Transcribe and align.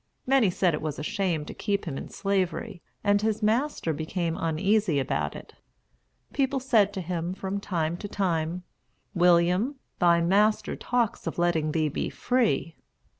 Many 0.25 0.49
said 0.49 0.73
it 0.73 0.81
was 0.81 0.97
a 0.97 1.03
shame 1.03 1.45
to 1.45 1.53
keep 1.53 1.85
him 1.85 1.95
in 1.95 2.09
slavery, 2.09 2.81
and 3.03 3.21
his 3.21 3.43
master 3.43 3.93
became 3.93 4.35
uneasy 4.35 4.97
about 4.97 5.35
it. 5.35 5.53
People 6.33 6.59
said 6.59 6.91
to 6.93 7.01
him, 7.01 7.35
from 7.35 7.59
time 7.59 7.97
to 7.97 8.07
time, 8.07 8.63
"William, 9.13 9.75
thy 9.99 10.19
master 10.19 10.75
talks 10.75 11.27
of 11.27 11.37
letting 11.37 11.71
thee 11.71 11.87
be 11.87 12.09
free." 12.09 12.77